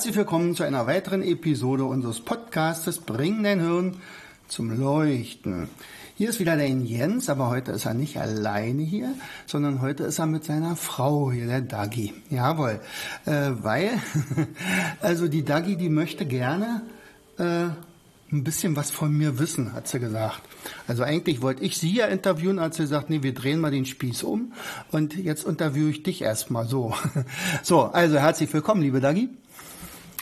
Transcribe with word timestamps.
Herzlich 0.00 0.16
willkommen 0.16 0.56
zu 0.56 0.62
einer 0.62 0.86
weiteren 0.86 1.22
Episode 1.22 1.84
unseres 1.84 2.20
Podcastes 2.20 3.00
Bring 3.00 3.42
dein 3.42 3.60
Hirn 3.60 3.98
zum 4.48 4.70
Leuchten. 4.70 5.68
Hier 6.16 6.30
ist 6.30 6.40
wieder 6.40 6.56
der 6.56 6.70
Jens, 6.70 7.28
aber 7.28 7.50
heute 7.50 7.72
ist 7.72 7.84
er 7.84 7.92
nicht 7.92 8.16
alleine 8.16 8.80
hier, 8.80 9.12
sondern 9.44 9.82
heute 9.82 10.04
ist 10.04 10.18
er 10.18 10.24
mit 10.24 10.42
seiner 10.42 10.74
Frau 10.74 11.30
hier, 11.30 11.46
der 11.46 11.60
Dagi. 11.60 12.14
Jawohl, 12.30 12.80
äh, 13.26 13.50
weil, 13.60 13.90
also 15.02 15.28
die 15.28 15.44
Dagi, 15.44 15.76
die 15.76 15.90
möchte 15.90 16.24
gerne 16.24 16.80
äh, 17.36 17.66
ein 18.32 18.42
bisschen 18.42 18.76
was 18.76 18.90
von 18.90 19.12
mir 19.12 19.38
wissen, 19.38 19.74
hat 19.74 19.86
sie 19.86 20.00
gesagt. 20.00 20.40
Also 20.88 21.02
eigentlich 21.02 21.42
wollte 21.42 21.62
ich 21.62 21.76
sie 21.76 21.92
ja 21.92 22.06
interviewen, 22.06 22.58
als 22.58 22.78
sie 22.78 22.86
sagt, 22.86 23.10
nee, 23.10 23.22
wir 23.22 23.34
drehen 23.34 23.60
mal 23.60 23.70
den 23.70 23.84
Spieß 23.84 24.22
um 24.22 24.54
und 24.92 25.14
jetzt 25.14 25.44
interviewe 25.44 25.90
ich 25.90 26.02
dich 26.02 26.22
erstmal 26.22 26.66
so. 26.66 26.94
So, 27.62 27.82
also 27.82 28.18
herzlich 28.18 28.50
willkommen, 28.54 28.80
liebe 28.80 29.00
Dagi. 29.00 29.28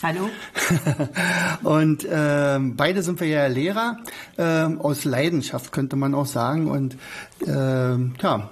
Hallo. 0.00 0.30
und 1.64 2.06
ähm, 2.08 2.76
beide 2.76 3.02
sind 3.02 3.18
wir 3.18 3.26
ja 3.26 3.46
Lehrer 3.48 3.96
ähm, 4.36 4.80
aus 4.80 5.04
Leidenschaft, 5.04 5.72
könnte 5.72 5.96
man 5.96 6.14
auch 6.14 6.26
sagen. 6.26 6.70
Und 6.70 6.96
ähm, 7.44 8.14
ja, 8.22 8.48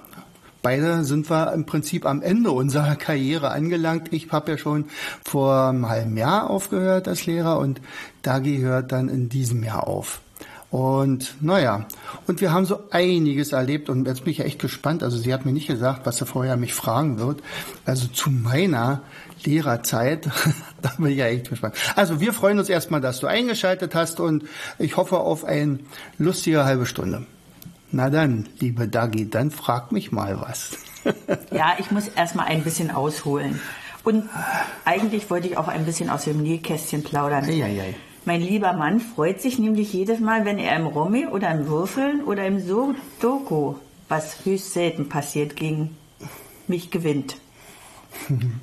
beide 0.61 1.05
sind 1.05 1.29
wir 1.29 1.53
im 1.53 1.65
Prinzip 1.65 2.05
am 2.05 2.21
Ende 2.21 2.51
unserer 2.51 2.95
Karriere 2.97 3.51
angelangt. 3.51 4.11
Ich 4.11 4.29
habe 4.33 4.51
ja 4.51 4.57
schon 4.57 4.85
vor 5.23 5.69
einem 5.69 5.87
halben 5.87 6.17
Jahr 6.17 6.49
aufgehört 6.49 7.07
als 7.07 7.25
Lehrer 7.25 7.59
und 7.59 7.79
Dagi 8.23 8.57
hört 8.57 8.91
dann 8.91 9.07
in 9.07 9.29
diesem 9.29 9.63
Jahr 9.63 9.87
auf. 9.87 10.19
Und 10.69 11.41
naja, 11.41 11.85
und 12.27 12.41
wir 12.41 12.51
haben 12.51 12.65
so 12.65 12.89
einiges 12.91 13.53
erlebt 13.53 13.89
und 13.89 14.05
jetzt 14.05 14.25
bin 14.25 14.31
ich 14.31 14.41
echt 14.41 14.59
gespannt. 14.59 15.01
Also 15.01 15.17
sie 15.17 15.33
hat 15.33 15.45
mir 15.45 15.53
nicht 15.53 15.67
gesagt, 15.67 16.05
was 16.05 16.17
sie 16.17 16.25
vorher 16.25 16.57
mich 16.57 16.73
fragen 16.73 17.19
wird. 17.19 17.41
Also 17.85 18.07
zu 18.07 18.29
meiner 18.29 19.01
Lehrerzeit, 19.45 20.29
da 20.81 20.91
bin 20.97 21.07
ich 21.07 21.17
ja 21.17 21.25
echt 21.25 21.49
gespannt. 21.49 21.75
Also 21.95 22.19
wir 22.19 22.33
freuen 22.33 22.59
uns 22.59 22.69
erstmal, 22.69 23.01
dass 23.01 23.19
du 23.19 23.27
eingeschaltet 23.27 23.95
hast 23.95 24.19
und 24.19 24.43
ich 24.79 24.97
hoffe 24.97 25.19
auf 25.19 25.45
eine 25.45 25.79
lustige 26.17 26.65
halbe 26.65 26.85
Stunde. 26.85 27.25
Na 27.91 28.09
dann, 28.09 28.47
liebe 28.59 28.87
Dagi, 28.87 29.29
dann 29.29 29.51
frag 29.51 29.91
mich 29.91 30.11
mal 30.11 30.41
was. 30.41 30.77
ja, 31.51 31.75
ich 31.79 31.91
muss 31.91 32.07
erstmal 32.09 32.47
ein 32.47 32.63
bisschen 32.63 32.91
ausholen. 32.91 33.59
Und 34.03 34.29
eigentlich 34.85 35.29
wollte 35.29 35.47
ich 35.47 35.57
auch 35.57 35.67
ein 35.67 35.85
bisschen 35.85 36.09
aus 36.09 36.25
dem 36.25 36.41
Nähkästchen 36.41 37.03
plaudern. 37.03 37.45
Ei, 37.45 37.63
ei, 37.63 37.81
ei. 37.81 37.95
Mein 38.25 38.41
lieber 38.41 38.73
Mann 38.73 38.99
freut 38.99 39.41
sich 39.41 39.57
nämlich 39.57 39.93
jedes 39.93 40.19
Mal, 40.19 40.43
wenn 40.43 40.59
er 40.59 40.75
im 40.75 40.85
Romy 40.85 41.27
oder 41.27 41.49
im 41.49 41.67
Würfeln 41.67 42.23
oder 42.23 42.45
im 42.45 42.59
Sudoku, 42.59 43.75
was 44.09 44.43
höchst 44.43 44.73
selten 44.73 45.07
passiert, 45.07 45.55
gegen 45.55 45.95
mich 46.67 46.91
gewinnt. 46.91 47.37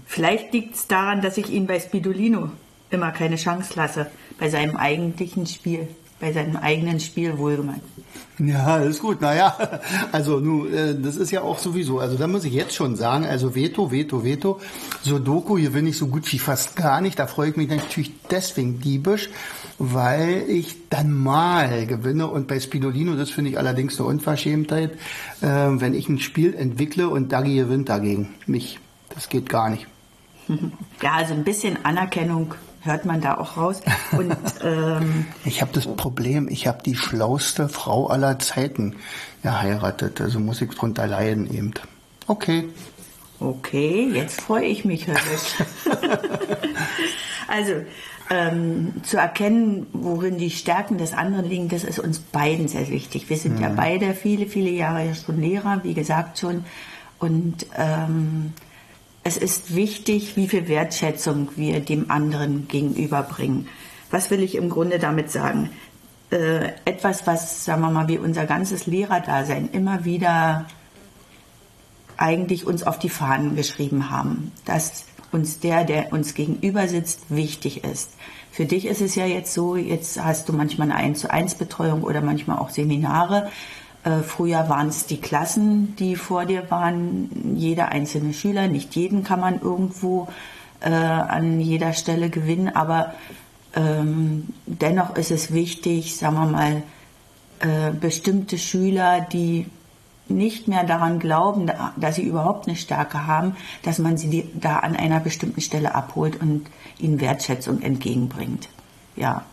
Vielleicht 0.07 0.53
liegt 0.53 0.75
es 0.75 0.87
daran, 0.87 1.21
dass 1.21 1.37
ich 1.39 1.51
ihn 1.51 1.67
bei 1.67 1.81
Spidolino 1.81 2.51
immer 2.91 3.11
keine 3.11 3.37
Chance 3.37 3.73
lasse, 3.75 4.07
bei 4.39 4.49
seinem 4.49 4.77
eigentlichen 4.77 5.47
Spiel, 5.47 5.89
bei 6.21 6.33
seinem 6.33 6.57
eigenen 6.57 7.01
Spiel 7.01 7.39
wohlgemeint. 7.39 7.83
Ja, 8.39 8.79
ist 8.79 9.01
gut. 9.01 9.21
Naja, 9.21 9.57
also 10.13 10.41
nu, 10.41 10.67
äh, 10.67 10.95
das 11.01 11.17
ist 11.17 11.31
ja 11.31 11.43
auch 11.43 11.59
sowieso. 11.59 12.01
Also 12.01 12.17
da 12.17 12.27
muss 12.27 12.45
ich 12.45 12.53
jetzt 12.53 12.75
schon 12.75 12.97
sagen, 12.97 13.25
also 13.25 13.55
Veto, 13.55 13.93
Veto, 13.93 14.25
Veto. 14.25 14.61
Sudoku 15.03 15.55
gewinne 15.55 15.91
ich 15.91 15.99
so 15.99 16.09
gut 16.09 16.31
wie 16.33 16.39
fast 16.39 16.75
gar 16.75 17.01
nicht. 17.01 17.19
Da 17.19 17.27
freue 17.27 17.51
ich 17.51 17.57
mich 17.57 17.69
natürlich 17.69 18.13
deswegen 18.31 18.81
diebisch, 18.81 19.31
weil 19.79 20.45
ich 20.49 20.89
dann 20.89 21.13
mal 21.13 21.87
gewinne. 21.87 22.27
Und 22.27 22.49
bei 22.49 22.59
Spidolino, 22.59 23.15
das 23.15 23.31
finde 23.31 23.51
ich 23.51 23.59
allerdings 23.59 24.01
eine 24.01 24.09
Unverschämtheit, 24.09 24.93
äh, 25.41 25.47
wenn 25.47 25.95
ich 25.95 26.09
ein 26.09 26.19
Spiel 26.19 26.55
entwickle 26.55 27.09
und 27.09 27.31
Dagi 27.31 27.55
gewinnt 27.55 27.89
dagegen. 27.89 28.35
Mich. 28.47 28.81
Das 29.15 29.29
geht 29.29 29.49
gar 29.49 29.71
nicht. 29.71 29.87
Ja, 31.03 31.15
also 31.15 31.35
ein 31.35 31.45
bisschen 31.45 31.85
Anerkennung 31.85 32.55
hört 32.83 33.07
man 33.07 33.21
da 33.21 33.39
auch 33.39 33.57
raus. 33.57 33.81
Und, 34.13 34.37
ähm, 34.63 35.27
ich 35.45 35.63
habe 35.63 35.73
das 35.73 35.87
Problem, 35.87 36.49
ich 36.49 36.67
habe 36.67 36.83
die 36.83 36.97
schlauste 36.97 37.69
Frau 37.69 38.09
aller 38.09 38.39
Zeiten 38.39 38.97
geheiratet. 39.43 40.21
Also 40.21 40.41
muss 40.41 40.61
ich 40.61 40.71
drunter 40.71 41.07
leiden 41.07 41.53
eben. 41.53 41.73
Okay. 42.27 42.69
Okay, 43.41 44.11
jetzt 44.13 44.41
freue 44.41 44.67
ich 44.67 44.85
mich 44.85 45.07
also 47.49 47.73
ähm, 48.31 48.93
zu 49.03 49.19
erkennen, 49.19 49.87
worin 49.93 50.39
die 50.39 50.51
Stärken 50.51 50.99
des 50.99 51.13
anderen 51.13 51.49
liegen, 51.49 51.69
das 51.69 51.85
ist 51.85 51.99
uns 51.99 52.21
beiden 52.21 52.69
sehr 52.69 52.89
wichtig. 52.89 53.29
Wir 53.29 53.37
sind 53.37 53.57
mhm. 53.57 53.63
ja 53.63 53.69
beide 53.71 54.15
viele, 54.15 54.47
viele 54.47 54.71
Jahre 54.71 55.15
schon 55.15 55.41
Lehrer, 55.41 55.81
wie 55.83 55.95
gesagt 55.95 56.39
schon. 56.39 56.65
Und 57.19 57.67
ähm, 57.77 58.53
es 59.25 59.39
ist 59.39 59.75
wichtig, 59.75 60.37
wie 60.37 60.49
viel 60.49 60.69
Wertschätzung 60.69 61.49
wir 61.57 61.81
dem 61.81 62.11
anderen 62.11 62.69
gegenüberbringen. 62.69 63.69
Was 64.11 64.31
will 64.31 64.43
ich 64.43 64.55
im 64.55 64.69
Grunde 64.69 64.99
damit 64.99 65.31
sagen? 65.31 65.71
Äh, 66.31 66.73
etwas, 66.85 67.27
was, 67.27 67.65
sagen 67.65 67.81
wir 67.81 67.91
mal, 67.91 68.09
wie 68.09 68.19
unser 68.19 68.45
ganzes 68.45 68.87
Lehrerdasein 68.87 69.71
immer 69.73 70.05
wieder 70.05 70.67
eigentlich 72.19 72.67
uns 72.67 72.83
auf 72.83 72.99
die 72.99 73.09
Fahnen 73.09 73.57
geschrieben 73.57 74.11
haben, 74.11 74.53
dass 74.67 75.07
uns 75.33 75.59
der, 75.59 75.85
der 75.85 76.13
uns 76.13 76.35
gegenüber 76.35 76.87
sitzt, 76.87 77.23
wichtig 77.29 77.83
ist. 77.83 78.11
Für 78.53 78.67
dich 78.67 78.87
ist 78.87 79.01
es 79.01 79.17
ja 79.17 79.27
jetzt 79.27 79.53
so, 79.53 79.75
jetzt 79.75 80.23
hast 80.23 80.49
du 80.49 80.53
manchmal 80.53 80.93
eine 80.93 81.01
1 81.01 81.21
zu 81.21 81.31
1 81.31 81.57
Betreuung 81.57 82.05
oder 82.05 82.21
manchmal 82.21 82.59
auch 82.59 82.71
Seminare 82.71 83.51
früher 84.23 84.69
waren 84.69 84.89
es 84.89 85.07
die 85.07 85.21
Klassen, 85.21 85.97
die 85.97 86.17
vor 86.17 86.45
dir 86.45 86.71
waren, 86.71 87.57
jeder 87.57 87.89
einzelne 87.89 88.35
Schüler. 88.35 88.69
Nicht 88.69 88.95
jeden 88.97 89.25
kann 89.25 89.41
man 89.41 89.61
irgendwo 89.61 90.29
äh, 90.81 90.91
an 90.91 91.61
jeder 91.61 91.93
Stelle 91.95 92.29
gewinnen, 92.29 92.69
aber 92.75 93.15
ähm, 93.75 94.49
dennoch 94.67 95.17
ist 95.17 95.31
es 95.31 95.53
wichtig, 95.53 96.17
sagen 96.17 96.37
wir 96.37 96.47
mal, 96.47 96.83
äh, 97.61 97.93
bestimmte 97.93 98.59
Schüler, 98.59 99.21
die 99.21 99.67
nicht 100.29 100.69
mehr 100.69 100.85
daran 100.85 101.19
glauben, 101.19 101.71
dass 101.97 102.17
sie 102.17 102.23
überhaupt 102.23 102.67
eine 102.67 102.77
Stärke 102.77 103.27
haben, 103.27 103.57
dass 103.83 103.99
man 103.99 104.17
sie 104.17 104.49
da 104.55 104.79
an 104.79 104.97
einer 104.97 105.21
bestimmten 105.21 105.61
Stelle 105.61 105.95
abholt 105.95 106.41
und 106.41 106.67
ihnen 106.99 107.21
Wertschätzung 107.21 107.83
entgegenbringt. 107.83 108.69
Ja, 109.17 109.45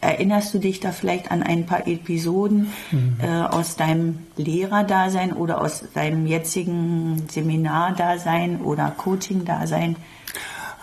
Erinnerst 0.00 0.52
du 0.52 0.58
dich 0.58 0.80
da 0.80 0.92
vielleicht 0.92 1.30
an 1.30 1.42
ein 1.42 1.66
paar 1.66 1.86
Episoden 1.86 2.72
mhm. 2.90 3.16
äh, 3.20 3.42
aus 3.42 3.76
deinem 3.76 4.18
Lehrerdasein 4.36 5.32
oder 5.32 5.60
aus 5.60 5.84
deinem 5.94 6.26
jetzigen 6.26 7.24
Seminardasein 7.28 8.60
oder 8.60 8.92
Coaching-Dasein? 8.96 9.96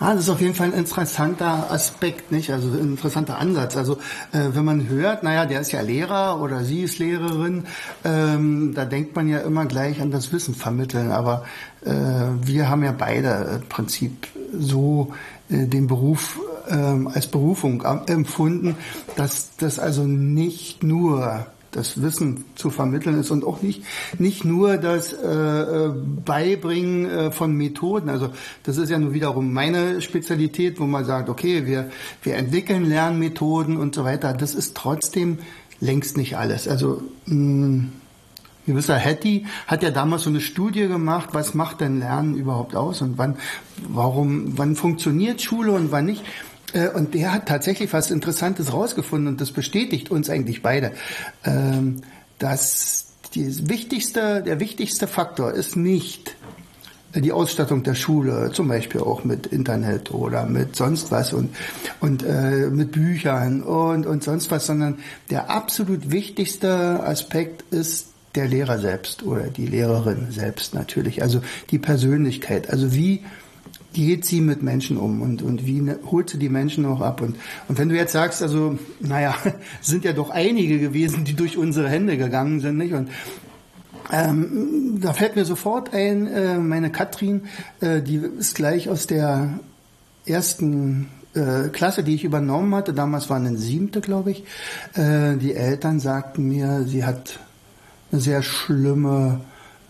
Ah, 0.00 0.14
das 0.14 0.24
ist 0.24 0.28
auf 0.28 0.40
jeden 0.40 0.54
Fall 0.54 0.66
ein 0.68 0.78
interessanter 0.78 1.70
Aspekt, 1.70 2.32
nicht? 2.32 2.50
Also 2.50 2.68
ein 2.68 2.80
interessanter 2.80 3.38
Ansatz. 3.38 3.76
Also 3.76 3.94
äh, 4.32 4.50
wenn 4.52 4.64
man 4.64 4.88
hört, 4.88 5.22
naja, 5.22 5.46
der 5.46 5.60
ist 5.60 5.70
ja 5.70 5.80
Lehrer 5.82 6.40
oder 6.40 6.64
sie 6.64 6.82
ist 6.82 6.98
Lehrerin, 6.98 7.64
ähm, 8.04 8.72
da 8.74 8.84
denkt 8.84 9.14
man 9.14 9.28
ja 9.28 9.38
immer 9.38 9.66
gleich 9.66 10.00
an 10.00 10.10
das 10.10 10.32
Wissen 10.32 10.56
vermitteln. 10.56 11.12
Aber 11.12 11.44
äh, 11.84 11.92
wir 12.42 12.68
haben 12.68 12.82
ja 12.82 12.92
beide 12.92 13.60
im 13.62 13.68
Prinzip 13.68 14.26
so 14.52 15.12
äh, 15.48 15.66
den 15.66 15.86
Beruf 15.86 16.40
ähm, 16.68 17.08
als 17.08 17.26
Berufung 17.26 17.82
empfunden, 18.06 18.76
dass 19.16 19.56
das 19.56 19.78
also 19.78 20.04
nicht 20.04 20.82
nur 20.82 21.46
das 21.74 22.00
Wissen 22.00 22.44
zu 22.54 22.70
vermitteln 22.70 23.18
ist 23.18 23.30
und 23.30 23.44
auch 23.44 23.60
nicht, 23.60 23.82
nicht 24.18 24.44
nur 24.44 24.76
das 24.76 25.12
äh, 25.12 25.26
äh, 25.26 25.92
Beibringen 26.24 27.10
äh, 27.10 27.30
von 27.32 27.52
Methoden. 27.56 28.08
Also 28.08 28.30
das 28.62 28.76
ist 28.76 28.90
ja 28.90 28.98
nun 28.98 29.12
wiederum 29.12 29.52
meine 29.52 30.00
Spezialität, 30.00 30.78
wo 30.78 30.86
man 30.86 31.04
sagt, 31.04 31.28
okay, 31.28 31.66
wir, 31.66 31.90
wir 32.22 32.36
entwickeln 32.36 32.84
Lernmethoden 32.84 33.76
und 33.76 33.94
so 33.94 34.04
weiter. 34.04 34.32
Das 34.34 34.54
ist 34.54 34.76
trotzdem 34.76 35.38
längst 35.80 36.16
nicht 36.16 36.36
alles. 36.36 36.68
Also 36.68 37.02
mh, 37.26 37.86
Gewisser 38.66 38.98
Hattie 38.98 39.46
hat 39.66 39.82
ja 39.82 39.90
damals 39.90 40.22
so 40.22 40.30
eine 40.30 40.40
Studie 40.40 40.88
gemacht, 40.88 41.30
was 41.32 41.54
macht 41.54 41.80
denn 41.80 41.98
Lernen 41.98 42.34
überhaupt 42.34 42.74
aus 42.76 43.02
und 43.02 43.18
wann, 43.18 43.36
warum, 43.88 44.56
wann 44.56 44.74
funktioniert 44.76 45.42
Schule 45.42 45.72
und 45.72 45.92
wann 45.92 46.06
nicht. 46.06 46.24
Äh, 46.74 46.88
und 46.88 47.14
der 47.14 47.32
hat 47.32 47.46
tatsächlich 47.46 47.92
was 47.92 48.10
Interessantes 48.10 48.72
rausgefunden 48.72 49.28
und 49.28 49.40
das 49.40 49.52
bestätigt 49.52 50.10
uns 50.10 50.28
eigentlich 50.28 50.62
beide, 50.62 50.92
ähm, 51.44 52.02
dass 52.38 53.06
wichtigste, 53.34 54.42
der 54.42 54.60
wichtigste 54.60 55.08
Faktor 55.08 55.52
ist 55.52 55.76
nicht 55.76 56.36
die 57.16 57.32
Ausstattung 57.32 57.84
der 57.84 57.94
Schule, 57.94 58.50
zum 58.52 58.68
Beispiel 58.68 59.00
auch 59.00 59.24
mit 59.24 59.46
Internet 59.46 60.12
oder 60.12 60.46
mit 60.46 60.74
sonst 60.74 61.12
was 61.12 61.32
und, 61.32 61.54
und 62.00 62.24
äh, 62.24 62.68
mit 62.70 62.92
Büchern 62.92 63.62
und, 63.62 64.06
und 64.06 64.24
sonst 64.24 64.50
was, 64.50 64.66
sondern 64.66 64.98
der 65.30 65.50
absolut 65.50 66.10
wichtigste 66.10 67.04
Aspekt 67.04 67.64
ist 67.72 68.08
der 68.34 68.48
Lehrer 68.48 68.80
selbst 68.80 69.22
oder 69.22 69.44
die 69.44 69.66
Lehrerin 69.66 70.26
selbst 70.30 70.74
natürlich. 70.74 71.22
Also 71.22 71.40
die 71.70 71.78
Persönlichkeit. 71.78 72.68
Also 72.70 72.92
wie 72.92 73.22
geht 73.94 74.26
sie 74.26 74.42
mit 74.42 74.62
Menschen 74.62 74.98
um 74.98 75.22
und, 75.22 75.40
und 75.40 75.64
wie 75.66 75.80
ne, 75.80 75.98
holt 76.10 76.28
sie 76.28 76.38
die 76.38 76.50
Menschen 76.50 76.84
auch 76.84 77.00
ab? 77.00 77.22
Und, 77.22 77.36
und 77.68 77.78
wenn 77.78 77.88
du 77.88 77.96
jetzt 77.96 78.12
sagst, 78.12 78.42
also, 78.42 78.78
naja, 79.00 79.34
sind 79.80 80.04
ja 80.04 80.12
doch 80.12 80.28
einige 80.28 80.78
gewesen, 80.78 81.24
die 81.24 81.34
durch 81.34 81.56
unsere 81.56 81.88
Hände 81.88 82.18
gegangen 82.18 82.60
sind, 82.60 82.76
nicht? 82.76 82.92
Und 82.92 83.08
ähm, 84.12 84.98
da 85.00 85.14
fällt 85.14 85.36
mir 85.36 85.46
sofort 85.46 85.94
ein, 85.94 86.26
äh, 86.26 86.58
meine 86.58 86.90
Katrin, 86.90 87.44
äh, 87.80 88.02
die 88.02 88.16
ist 88.16 88.54
gleich 88.54 88.90
aus 88.90 89.06
der 89.06 89.58
ersten 90.26 91.08
äh, 91.34 91.68
Klasse, 91.68 92.04
die 92.04 92.14
ich 92.14 92.24
übernommen 92.24 92.74
hatte, 92.74 92.92
damals 92.92 93.30
waren 93.30 93.46
eine 93.46 93.56
siebte, 93.56 94.00
glaube 94.00 94.32
ich, 94.32 94.44
äh, 94.94 95.36
die 95.36 95.54
Eltern 95.54 96.00
sagten 96.00 96.48
mir, 96.48 96.84
sie 96.84 97.04
hat 97.04 97.38
eine 98.12 98.20
sehr 98.20 98.42
schlimme 98.42 99.40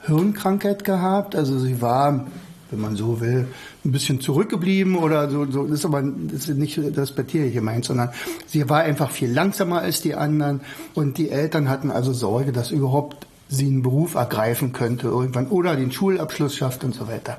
Hirnkrankheit 0.07 0.85
gehabt. 0.85 1.37
Also 1.37 1.59
sie 1.59 1.81
war, 1.81 2.27
wenn 2.71 2.81
man 2.81 2.97
so 2.97 3.21
will, 3.21 3.49
ein 3.85 3.93
bisschen 3.93 4.21
zurückgeblieben 4.21 4.97
oder 4.97 5.31
so. 5.31 5.47
so 5.51 5.65
das 5.65 5.81
ist 5.81 5.85
aber 5.85 6.03
das 6.03 6.49
ist 6.49 6.57
nicht 6.57 6.79
respektiere 6.79 7.47
ich 7.47 7.55
gemeint, 7.55 7.85
sondern 7.85 8.11
sie 8.47 8.69
war 8.69 8.81
einfach 8.81 9.11
viel 9.11 9.31
langsamer 9.31 9.81
als 9.81 10.01
die 10.01 10.15
anderen 10.15 10.61
und 10.95 11.19
die 11.19 11.31
Eltern 11.31 11.69
hatten 11.69 11.91
also 11.91 12.13
Sorge, 12.13 12.53
dass 12.53 12.71
überhaupt 12.71 13.27
sie 13.49 13.67
einen 13.67 13.83
Beruf 13.83 14.15
ergreifen 14.15 14.73
könnte 14.73 15.09
irgendwann 15.09 15.49
oder 15.49 15.77
den 15.77 15.93
Schulabschluss 15.93 16.57
schafft 16.57 16.83
und 16.83 16.95
so 16.95 17.09
weiter. 17.09 17.39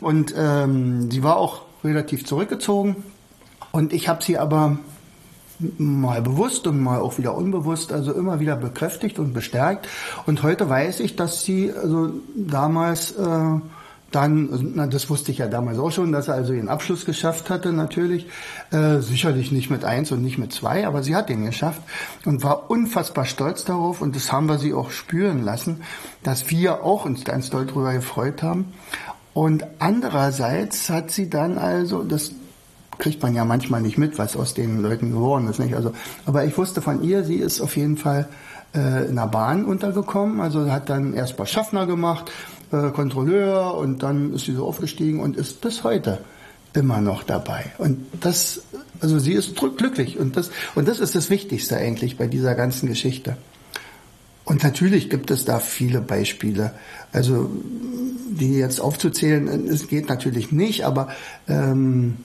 Und 0.00 0.34
ähm, 0.36 1.10
sie 1.10 1.22
war 1.22 1.36
auch 1.36 1.62
relativ 1.84 2.26
zurückgezogen 2.26 2.96
und 3.72 3.92
ich 3.92 4.08
habe 4.08 4.22
sie 4.22 4.38
aber 4.38 4.78
mal 5.78 6.20
bewusst 6.20 6.66
und 6.66 6.80
mal 6.80 7.00
auch 7.00 7.18
wieder 7.18 7.34
unbewusst, 7.34 7.92
also 7.92 8.12
immer 8.12 8.40
wieder 8.40 8.56
bekräftigt 8.56 9.18
und 9.18 9.32
bestärkt. 9.32 9.88
Und 10.26 10.42
heute 10.42 10.68
weiß 10.68 11.00
ich, 11.00 11.16
dass 11.16 11.44
sie 11.44 11.72
also 11.72 12.10
damals 12.34 13.12
äh, 13.12 13.60
dann, 14.14 14.90
das 14.90 15.10
wusste 15.10 15.32
ich 15.32 15.38
ja 15.38 15.48
damals 15.48 15.78
auch 15.78 15.90
schon, 15.90 16.12
dass 16.12 16.28
er 16.28 16.34
also 16.34 16.52
ihren 16.52 16.68
Abschluss 16.68 17.04
geschafft 17.04 17.50
hatte, 17.50 17.72
natürlich. 17.72 18.26
Äh, 18.70 19.00
sicherlich 19.00 19.50
nicht 19.50 19.70
mit 19.70 19.84
eins 19.84 20.12
und 20.12 20.22
nicht 20.22 20.38
mit 20.38 20.52
zwei, 20.52 20.86
aber 20.86 21.02
sie 21.02 21.16
hat 21.16 21.28
den 21.28 21.44
geschafft 21.44 21.82
und 22.24 22.42
war 22.42 22.70
unfassbar 22.70 23.24
stolz 23.24 23.64
darauf 23.64 24.00
und 24.00 24.14
das 24.14 24.32
haben 24.32 24.48
wir 24.48 24.58
sie 24.58 24.72
auch 24.72 24.90
spüren 24.90 25.42
lassen, 25.42 25.82
dass 26.22 26.50
wir 26.50 26.84
auch 26.84 27.04
uns 27.04 27.24
ganz 27.24 27.50
doll 27.50 27.66
darüber 27.66 27.92
gefreut 27.92 28.42
haben. 28.42 28.72
Und 29.32 29.64
andererseits 29.80 30.88
hat 30.90 31.10
sie 31.10 31.28
dann 31.28 31.58
also, 31.58 32.04
das 32.04 32.32
kriegt 32.98 33.22
man 33.22 33.34
ja 33.34 33.44
manchmal 33.44 33.80
nicht 33.80 33.98
mit, 33.98 34.18
was 34.18 34.36
aus 34.36 34.54
den 34.54 34.80
Leuten 34.80 35.10
geworden 35.10 35.48
ist. 35.48 35.58
Nicht? 35.58 35.74
Also, 35.74 35.92
aber 36.26 36.44
ich 36.44 36.56
wusste 36.56 36.80
von 36.80 37.02
ihr, 37.02 37.24
sie 37.24 37.36
ist 37.36 37.60
auf 37.60 37.76
jeden 37.76 37.96
Fall 37.96 38.28
äh, 38.74 39.06
in 39.08 39.16
der 39.16 39.26
Bahn 39.26 39.64
untergekommen, 39.64 40.40
also 40.40 40.70
hat 40.70 40.88
dann 40.88 41.14
erst 41.14 41.36
bei 41.36 41.46
Schaffner 41.46 41.86
gemacht, 41.86 42.30
äh, 42.74 42.90
Kontrolleur 42.90 43.74
und 43.74 44.02
dann 44.02 44.34
ist 44.34 44.46
sie 44.46 44.52
so 44.52 44.66
aufgestiegen 44.66 45.20
und 45.20 45.36
ist 45.36 45.60
bis 45.60 45.84
heute 45.84 46.18
immer 46.72 47.00
noch 47.00 47.22
dabei. 47.22 47.72
Und 47.78 47.98
das, 48.20 48.62
also 49.00 49.18
sie 49.18 49.32
ist 49.32 49.56
glücklich 49.56 50.18
und 50.18 50.36
das, 50.36 50.50
und 50.74 50.88
das 50.88 50.98
ist 50.98 51.14
das 51.14 51.30
Wichtigste 51.30 51.76
eigentlich 51.76 52.16
bei 52.16 52.26
dieser 52.26 52.54
ganzen 52.54 52.88
Geschichte. 52.88 53.36
Und 54.44 54.62
natürlich 54.62 55.08
gibt 55.08 55.30
es 55.30 55.44
da 55.44 55.58
viele 55.58 56.00
Beispiele. 56.00 56.72
Also 57.12 57.50
die 58.28 58.54
jetzt 58.54 58.80
aufzuzählen, 58.80 59.68
es 59.68 59.88
geht 59.88 60.08
natürlich 60.08 60.52
nicht, 60.52 60.84
aber 60.84 61.08
ähm, 61.48 62.16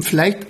vielleicht 0.00 0.46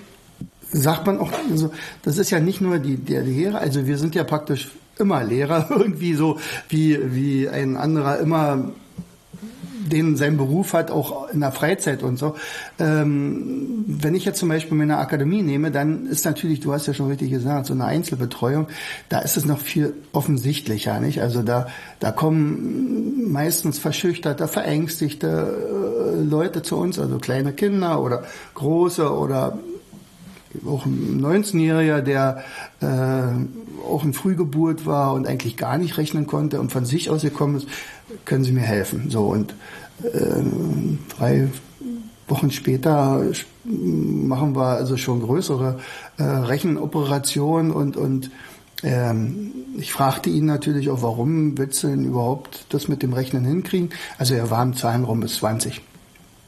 sagt 0.70 1.06
man 1.06 1.18
auch, 1.18 1.32
also 1.50 1.72
das 2.02 2.18
ist 2.18 2.30
ja 2.30 2.38
nicht 2.38 2.60
nur 2.60 2.78
die, 2.78 2.96
der 2.96 3.22
Lehrer, 3.22 3.58
also 3.58 3.86
wir 3.86 3.98
sind 3.98 4.14
ja 4.14 4.24
praktisch 4.24 4.70
immer 4.98 5.24
Lehrer, 5.24 5.66
irgendwie 5.70 6.14
so 6.14 6.38
wie, 6.68 6.98
wie 7.14 7.48
ein 7.48 7.76
anderer 7.76 8.18
immer 8.18 8.72
den 9.88 10.16
sein 10.16 10.36
Beruf 10.36 10.72
hat, 10.72 10.90
auch 10.90 11.30
in 11.30 11.40
der 11.40 11.52
Freizeit 11.52 12.02
und 12.02 12.18
so. 12.18 12.36
Ähm, 12.78 13.84
wenn 13.86 14.14
ich 14.14 14.24
jetzt 14.24 14.38
zum 14.38 14.48
Beispiel 14.48 14.76
meine 14.76 14.98
Akademie 14.98 15.42
nehme, 15.42 15.70
dann 15.70 16.06
ist 16.06 16.24
natürlich, 16.24 16.60
du 16.60 16.72
hast 16.72 16.86
ja 16.86 16.94
schon 16.94 17.08
richtig 17.08 17.30
gesagt, 17.30 17.66
so 17.66 17.72
eine 17.72 17.84
Einzelbetreuung, 17.84 18.68
da 19.08 19.20
ist 19.20 19.36
es 19.36 19.44
noch 19.44 19.58
viel 19.58 19.94
offensichtlicher, 20.12 21.00
nicht? 21.00 21.20
Also 21.20 21.42
da, 21.42 21.68
da 22.00 22.12
kommen 22.12 23.30
meistens 23.30 23.78
verschüchterte, 23.78 24.48
verängstigte 24.48 26.16
äh, 26.18 26.22
Leute 26.22 26.62
zu 26.62 26.76
uns, 26.76 26.98
also 26.98 27.18
kleine 27.18 27.52
Kinder 27.52 28.02
oder 28.02 28.24
große 28.54 29.10
oder 29.10 29.58
auch 30.66 30.86
ein 30.86 31.20
19-Jähriger, 31.20 32.00
der 32.00 32.42
äh, 32.80 32.86
auch 33.86 34.04
in 34.04 34.12
Frühgeburt 34.12 34.86
war 34.86 35.14
und 35.14 35.26
eigentlich 35.26 35.56
gar 35.56 35.78
nicht 35.78 35.98
rechnen 35.98 36.26
konnte 36.26 36.60
und 36.60 36.72
von 36.72 36.84
sich 36.84 37.10
aus 37.10 37.22
gekommen 37.22 37.56
ist, 37.56 37.68
können 38.24 38.44
Sie 38.44 38.52
mir 38.52 38.60
helfen? 38.60 39.10
So 39.10 39.26
und 39.26 39.54
äh, 40.02 40.42
drei 41.16 41.48
Wochen 42.28 42.50
später 42.50 43.22
machen 43.64 44.56
wir 44.56 44.76
also 44.76 44.96
schon 44.96 45.20
größere 45.20 45.78
äh, 46.18 46.22
Rechenoperationen 46.22 47.70
und 47.70 47.96
und 47.96 48.30
ähm, 48.82 49.52
ich 49.78 49.92
fragte 49.92 50.30
ihn 50.30 50.44
natürlich 50.44 50.90
auch, 50.90 51.02
warum 51.02 51.56
willst 51.56 51.82
du 51.82 51.88
denn 51.88 52.04
überhaupt 52.04 52.66
das 52.70 52.88
mit 52.88 53.02
dem 53.02 53.12
Rechnen 53.12 53.44
hinkriegen? 53.44 53.90
Also 54.18 54.34
er 54.34 54.50
war 54.50 54.62
im 54.62 54.76
Zahlenraum 54.76 55.20
bis 55.20 55.36
20 55.36 55.80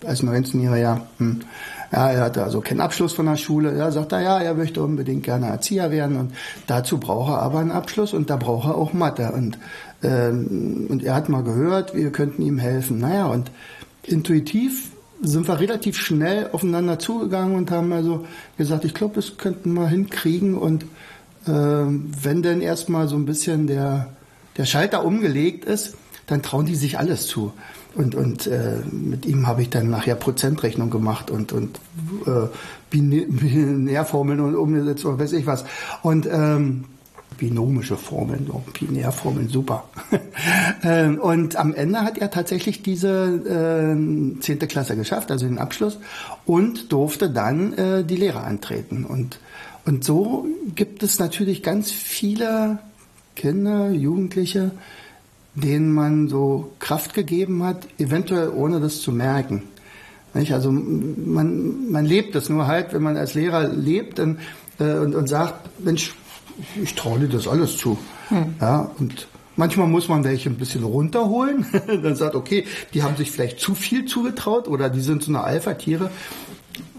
als 0.07 0.23
19-Jähriger. 0.23 1.03
Hm. 1.19 1.41
Ja, 1.91 2.11
er 2.11 2.21
hatte 2.25 2.43
also 2.43 2.61
keinen 2.61 2.81
Abschluss 2.81 3.15
von 3.15 3.27
der 3.27 3.37
Schule. 3.37 3.73
Er 3.73 3.93
sagt 3.93 4.13
er, 4.13 4.21
ja, 4.21 4.39
er 4.41 4.55
möchte 4.55 4.83
unbedingt 4.83 5.23
gerne 5.23 5.47
Erzieher 5.47 5.91
werden 5.91 6.17
und 6.17 6.35
dazu 6.67 6.99
braucht 6.99 7.31
er 7.31 7.43
aber 7.43 7.61
einen 7.61 7.71
Abschluss 7.71 8.13
und 8.13 8.29
da 8.29 8.37
braucht 8.37 8.69
er 8.69 8.77
auch 8.77 8.93
Mathe. 8.93 9.33
Und, 9.33 9.59
ähm, 10.03 10.87
und 10.89 11.03
er 11.03 11.15
hat 11.15 11.29
mal 11.29 11.43
gehört, 11.43 11.95
wir 11.95 12.13
könnten 12.13 12.43
ihm 12.43 12.59
helfen. 12.59 12.99
Naja, 12.99 13.27
und 13.27 13.51
intuitiv 14.03 14.91
sind 15.21 15.49
wir 15.49 15.59
relativ 15.59 15.97
schnell 15.97 16.51
aufeinander 16.53 16.99
zugegangen 16.99 17.57
und 17.57 17.71
haben 17.71 17.93
also 17.93 18.27
gesagt, 18.57 18.85
ich 18.85 18.95
glaube, 18.95 19.15
das 19.15 19.37
könnten 19.37 19.73
wir 19.73 19.89
hinkriegen 19.89 20.57
und 20.57 20.85
äh, 21.47 21.51
wenn 21.51 22.43
denn 22.43 22.61
erstmal 22.61 23.09
so 23.09 23.17
ein 23.17 23.25
bisschen 23.25 23.67
der, 23.67 24.09
der 24.57 24.67
Schalter 24.67 25.05
umgelegt 25.05 25.65
ist, 25.65 25.97
dann 26.27 26.43
trauen 26.43 26.67
die 26.67 26.77
sich 26.77 26.99
alles 26.99 27.27
zu. 27.27 27.53
Und, 27.95 28.15
und 28.15 28.47
äh, 28.47 28.77
mit 28.91 29.27
ihm 29.27 29.47
habe 29.47 29.63
ich 29.63 29.71
dann 29.71 29.91
nachher 29.91 30.15
Prozentrechnung 30.15 30.91
gemacht 30.91 31.31
und, 31.31 31.53
und 31.53 31.81
äh, 32.27 32.49
Binärformeln 32.91 34.41
und 34.41 34.55
umgesetzt 34.55 35.05
und 35.05 35.19
weiß 35.19 35.33
ich 35.33 35.47
was. 35.47 35.65
Und 36.03 36.29
ähm, 36.31 36.85
binomische 37.39 37.97
Formeln, 37.97 38.51
Binärformeln, 38.79 39.49
super. 39.49 39.85
Ähm, 40.85 41.19
und 41.19 41.57
am 41.57 41.75
Ende 41.75 42.03
hat 42.03 42.19
er 42.19 42.31
tatsächlich 42.31 42.83
diese 42.83 43.97
äh, 43.97 44.41
10. 44.41 44.59
Klasse 44.69 44.97
geschafft, 44.97 45.33
also 45.33 45.47
den 45.47 45.59
Abschluss, 45.59 45.99
und 46.47 46.93
durfte 46.93 47.29
dann 47.29 47.73
äh, 47.73 48.05
die 48.05 48.15
Lehre 48.15 48.43
antreten. 48.43 49.05
Und, 49.05 49.41
und 49.85 50.05
so 50.05 50.47
gibt 50.77 51.03
es 51.03 51.19
natürlich 51.19 51.65
ganz 51.65 51.91
viele 51.91 52.79
Kinder, 53.35 53.91
Jugendliche, 53.91 54.71
denen 55.61 55.93
man 55.93 56.29
so 56.29 56.73
Kraft 56.79 57.15
gegeben 57.15 57.63
hat, 57.63 57.87
eventuell 57.99 58.51
ohne 58.51 58.81
das 58.81 59.01
zu 59.01 59.13
merken. 59.13 59.65
Nicht? 60.35 60.53
Also 60.53 60.71
man, 60.71 61.91
man 61.91 62.05
lebt 62.05 62.35
das 62.35 62.49
nur 62.49 62.67
halt, 62.67 62.93
wenn 62.93 63.03
man 63.03 63.17
als 63.17 63.35
Lehrer 63.35 63.69
lebt 63.69 64.21
und, 64.21 64.39
äh, 64.79 64.95
und, 64.95 65.15
und 65.15 65.29
sagt, 65.29 65.81
Mensch, 65.81 66.15
ich 66.83 66.95
traue 66.95 67.21
dir 67.21 67.29
das 67.29 67.47
alles 67.49 67.77
zu. 67.77 67.99
Hm. 68.29 68.55
Ja, 68.61 68.91
und 68.99 69.29
manchmal 69.57 69.87
muss 69.87 70.09
man 70.09 70.25
welche 70.25 70.51
ein 70.51 70.57
bisschen 70.57 70.85
runterholen. 70.85 71.67
Dann 71.87 72.17
sagt, 72.17 72.35
okay, 72.35 72.65
die 72.95 73.03
haben 73.03 73.17
sich 73.17 73.31
vielleicht 73.31 73.61
zu 73.61 73.75
viel 73.75 74.05
zugetraut 74.07 74.69
oder 74.69 74.91
die 74.91 75.01
sind 75.01 75.23
so 75.23 75.31
eine 75.31 75.43
Alpha-Tiere. 75.43 76.11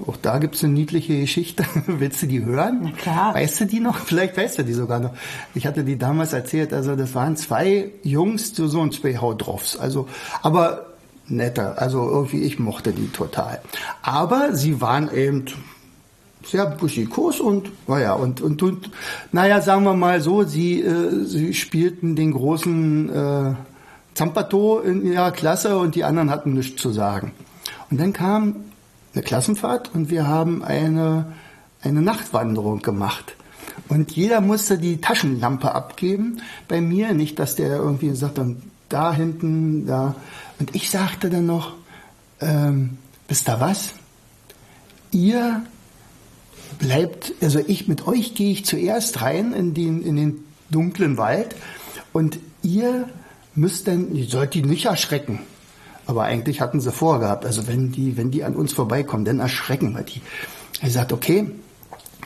Auch 0.06 0.18
da 0.18 0.38
gibt 0.38 0.56
es 0.56 0.64
eine 0.64 0.74
niedliche 0.74 1.20
Geschichte. 1.20 1.66
Willst 1.88 2.22
du 2.22 2.28
die 2.28 2.44
hören? 2.44 2.80
Na 2.84 2.92
klar. 2.92 3.36
Weißt 3.36 3.62
du 3.62 3.66
die 3.66 3.80
noch? 3.80 3.98
Vielleicht 3.98 4.38
weißt 4.38 4.60
du 4.60 4.64
die 4.64 4.74
sogar 4.74 5.00
noch. 5.00 5.14
Ich 5.56 5.68
hatte 5.68 5.84
die 5.84 5.98
damals 5.98 6.34
erzählt. 6.34 6.74
Also 6.74 6.96
das 6.96 7.14
waren 7.16 7.38
zwei 7.38 7.92
Jungs, 8.04 8.56
so, 8.56 8.68
so 8.68 8.82
ein 8.82 8.92
zwei 8.92 9.18
Hautdroffs. 9.18 9.78
Also, 9.78 10.08
aber 10.42 10.88
netter. 11.28 11.82
Also 11.82 12.10
irgendwie, 12.10 12.44
ich 12.44 12.60
mochte 12.60 12.92
die 12.92 13.08
total. 13.08 13.62
Aber 14.02 14.56
sie 14.56 14.82
waren 14.82 15.14
eben 15.14 15.46
sehr 16.46 16.66
buschikos 16.66 17.40
und 17.40 17.70
naja 17.88 18.14
und, 18.14 18.42
und 18.42 18.64
und 18.64 18.90
naja 19.32 19.62
sagen 19.62 19.84
wir 19.84 19.94
mal 19.94 20.22
so 20.22 20.44
sie 20.44 20.82
äh, 20.82 21.26
sie 21.26 21.54
spielten 21.54 22.16
den 22.16 22.32
großen 22.32 23.10
äh, 23.10 23.54
Zampato 24.14 24.80
in 24.80 25.06
ihrer 25.06 25.32
Klasse 25.32 25.78
und 25.78 25.96
die 25.96 26.06
anderen 26.06 26.30
hatten 26.30 26.54
nichts 26.54 26.82
zu 26.82 26.92
sagen 26.92 27.34
und 27.92 28.00
dann 28.00 28.14
kam 28.14 28.56
eine 29.14 29.24
Klassenfahrt 29.24 29.94
und 29.94 30.10
wir 30.10 30.28
haben 30.28 30.64
eine, 30.64 31.34
eine 31.82 32.02
Nachtwanderung 32.02 32.82
gemacht. 32.82 33.36
Und 33.88 34.12
jeder 34.12 34.42
musste 34.42 34.78
die 34.78 35.02
Taschenlampe 35.02 35.74
abgeben. 35.74 36.42
Bei 36.68 36.82
mir 36.82 37.14
nicht, 37.14 37.40
dass 37.40 37.56
der 37.56 37.78
irgendwie 37.78 38.14
sagt, 38.16 38.38
dann 38.38 38.62
da 38.90 39.14
hinten, 39.14 39.86
da. 39.86 40.16
Und 40.60 40.76
ich 40.76 40.90
sagte 40.90 41.30
dann 41.30 41.46
noch, 41.46 41.74
ähm, 42.42 42.98
wisst 43.28 43.48
ihr 43.48 43.60
was? 43.60 43.94
Ihr 45.12 45.64
bleibt, 46.78 47.34
also 47.42 47.60
ich 47.66 47.88
mit 47.88 48.08
euch 48.08 48.36
gehe 48.36 48.52
ich 48.52 48.66
zuerst 48.66 49.22
rein 49.22 49.54
in 49.54 49.74
den, 49.74 50.04
in 50.04 50.16
den 50.16 50.44
dunklen 50.70 51.18
Wald 51.18 51.56
und 52.14 52.40
ihr 52.62 53.10
müsst 53.56 53.88
dann, 53.88 54.16
ihr 54.16 54.28
sollt 54.28 54.54
die 54.54 54.64
nicht 54.64 54.86
erschrecken. 54.86 55.40
Aber 56.10 56.24
eigentlich 56.24 56.60
hatten 56.60 56.80
sie 56.80 56.92
vorgehabt, 56.92 57.46
also 57.46 57.68
wenn 57.68 57.92
die, 57.92 58.18
wenn 58.18 58.32
die 58.32 58.44
an 58.44 58.56
uns 58.56 58.74
vorbeikommen, 58.74 59.26
dann 59.26 59.40
erschrecken 59.40 59.94
wir 59.94 60.02
die. 60.02 60.24
Er 60.82 60.90
sagt, 60.90 61.14
okay, 61.14 61.52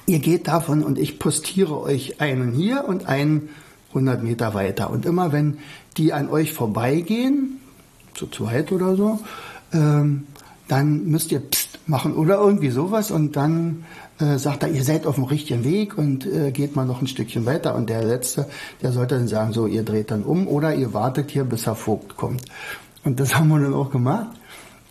ihr 0.06 0.20
geht 0.20 0.48
davon 0.48 0.84
und 0.84 0.98
ich 0.98 1.20
postiere 1.20 1.82
euch 1.82 2.22
einen 2.22 2.54
hier 2.54 2.86
und 2.88 3.08
einen 3.10 3.50
100 3.90 4.24
Meter 4.24 4.54
weiter. 4.54 4.90
Und 4.90 5.06
immer 5.06 5.34
wenn 5.34 5.58
die 5.98 6.14
an 6.14 6.30
euch 6.30 6.54
vorbeigehen, 6.54 7.60
zu 8.14 8.28
zweit 8.28 8.72
oder 8.72 8.96
so, 8.96 9.20
ähm, 9.74 10.28
dann 10.70 11.04
müsst 11.08 11.34
ihr 11.34 11.42
Psst 11.42 11.80
machen 11.86 12.16
oder 12.16 12.38
irgendwie 12.38 12.70
sowas 12.70 13.12
und 13.12 13.36
dann 13.36 13.84
äh, 14.18 14.38
sagt 14.38 14.64
er, 14.64 14.70
ihr 14.70 14.86
seid 14.86 15.06
auf 15.06 15.16
dem 15.16 15.26
richtigen 15.26 15.66
Weg 15.66 15.98
und 15.98 16.26
äh, 16.26 16.52
geht 16.52 16.78
mal 16.78 16.86
noch 16.86 17.02
ein 17.02 17.08
Stückchen 17.08 17.46
weiter 17.46 17.76
und 17.76 17.90
der 17.90 18.02
Letzte, 18.02 18.48
der 18.82 18.94
sollte 18.94 19.16
dann 19.16 19.28
sagen, 19.28 19.52
so, 19.52 19.68
ihr 19.68 19.84
dreht 19.84 20.10
dann 20.10 20.24
um 20.24 20.48
oder 20.48 20.74
ihr 20.74 20.94
wartet 20.94 21.32
hier, 21.32 21.44
bis 21.44 21.66
Herr 21.66 21.76
Vogt 21.76 22.16
kommt. 22.16 22.46
Und 23.04 23.20
das 23.20 23.36
haben 23.36 23.50
wir 23.50 23.60
dann 23.60 23.74
auch 23.74 23.92
gemacht. 23.92 24.38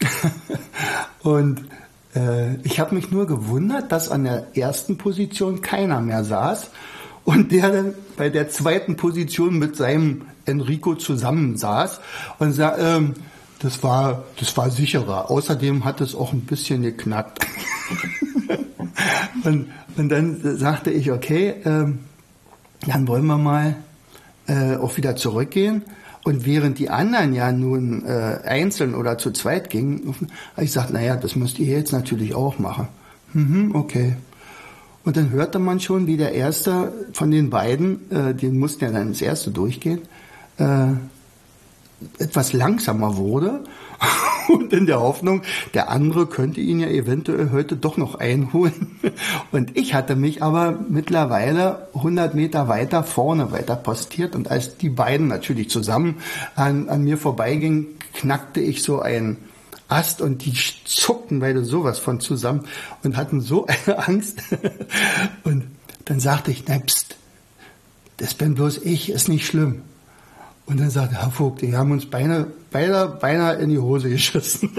und 1.23 1.65
äh, 2.15 2.57
ich 2.63 2.81
habe 2.81 2.95
mich 2.95 3.11
nur 3.11 3.27
gewundert, 3.27 3.93
dass 3.93 4.11
an 4.11 4.25
der 4.25 4.57
ersten 4.57 4.99
Position 4.99 5.63
keiner 5.63 6.01
mehr 6.01 6.25
saß 6.25 6.71
und 7.25 7.53
der 7.53 7.71
dann 7.71 7.95
bei 8.17 8.29
der 8.29 8.51
zweiten 8.51 8.97
Position 8.97 9.59
mit 9.59 9.77
seinem 9.77 10.23
Enrico 10.45 10.95
zusammensaß 10.95 12.01
und 12.39 12.53
sah, 12.53 12.77
ähm, 12.79 13.15
das 13.61 13.83
war, 13.83 14.25
das 14.39 14.57
war 14.57 14.71
sicherer. 14.71 15.31
Außerdem 15.31 15.85
hat 15.85 16.01
es 16.01 16.17
auch 16.17 16.33
ein 16.33 16.41
bisschen 16.41 16.83
geknackt. 16.83 17.47
und, 19.45 19.69
und 19.97 20.09
dann 20.09 20.59
sagte 20.59 20.91
ich, 20.91 21.13
okay, 21.13 21.55
ähm, 21.65 22.01
dann 22.87 23.07
wollen 23.07 23.27
wir 23.27 23.39
mal 23.39 23.77
äh, 24.49 24.75
auch 24.77 24.97
wieder 24.97 25.15
zurückgehen. 25.15 25.83
Und 26.25 26.47
während 26.47 26.79
die 26.79 26.89
anderen 26.89 27.33
ja 27.33 27.51
nun 27.51 28.05
äh, 28.07 28.39
einzeln 28.45 28.95
oder 28.95 29.19
zu 29.19 29.33
zweit 29.33 29.71
gingen, 29.71 30.15
habe 30.55 30.65
ich 30.65 30.73
gesagt, 30.73 30.93
naja, 30.93 31.17
das 31.17 31.35
müsst 31.35 31.59
ihr 31.59 31.67
jetzt 31.67 31.93
natürlich 31.93 32.35
auch 32.35 32.59
machen. 32.59 32.89
Mhm, 33.33 33.75
okay. 33.75 34.17
Und 35.05 35.17
dann 35.17 35.31
hörte 35.31 35.59
man 35.59 35.81
schon, 35.81 36.07
wie 36.07 36.17
der 36.17 36.33
erste 36.33 36.93
von 37.13 37.31
den 37.33 37.51
beiden, 37.51 38.11
äh, 38.11 38.35
den 38.35 38.59
mussten 38.59 38.85
ja 38.85 38.93
dann 38.93 39.09
ins 39.09 39.21
erste 39.21 39.51
durchgehen, 39.51 40.03
äh, 40.59 40.89
etwas 42.19 42.53
langsamer 42.53 43.17
wurde 43.17 43.61
und 44.53 44.73
in 44.73 44.87
der 44.87 45.01
Hoffnung, 45.01 45.43
der 45.75 45.91
andere 45.91 46.27
könnte 46.27 46.61
ihn 46.61 46.81
ja 46.81 46.89
eventuell 46.89 47.51
heute 47.51 47.77
doch 47.77 47.97
noch 47.97 48.15
einholen. 48.15 48.99
Und 49.51 49.77
ich 49.77 49.95
hatte 49.95 50.17
mich 50.17 50.43
aber 50.43 50.79
mittlerweile 50.89 51.89
100 51.95 52.35
Meter 52.35 52.69
weiter 52.69 53.05
vorne 53.05 53.53
weiter 53.53 53.77
postiert 53.77 54.35
und 54.35 54.51
als 54.51 54.77
die 54.77 54.89
beiden 54.89 55.29
natürlich 55.29 55.71
zusammen 55.71 56.17
an, 56.55 56.89
an 56.89 57.03
mir 57.03 57.19
vorbeigingen, 57.19 57.87
knackte 58.15 58.61
ich 58.61 58.83
so 58.83 59.01
ein 59.01 59.39
Ast 59.89 60.21
und 60.21 60.45
die 60.45 60.55
zuckten 60.85 61.41
beide 61.41 61.65
sowas 61.65 61.99
von 61.99 62.21
zusammen 62.21 62.67
und 63.03 63.17
hatten 63.17 63.41
so 63.41 63.67
eine 63.87 64.07
Angst. 64.07 64.43
Und 65.45 65.65
dann 66.05 66.21
sagte 66.21 66.51
ich, 66.51 66.65
na 66.67 66.79
pst, 66.79 67.17
das 68.17 68.35
bin 68.35 68.55
bloß 68.55 68.79
ich, 68.79 69.11
ist 69.11 69.29
nicht 69.29 69.47
schlimm. 69.47 69.83
Und 70.67 70.81
dann 70.81 70.91
sagte 70.91 71.21
Herr 71.21 71.31
Vogt, 71.31 71.63
die 71.63 71.77
haben 71.77 71.91
uns 71.91 72.07
beinahe, 72.07 72.47
beinahe, 72.71 73.09
beinahe 73.09 73.57
in 73.57 73.71
die 73.71 73.79
Hose 73.79 74.09
geschissen. 74.09 74.71